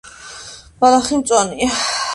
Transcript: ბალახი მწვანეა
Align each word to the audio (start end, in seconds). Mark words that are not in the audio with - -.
ბალახი 0.85 1.21
მწვანეა 1.21 1.73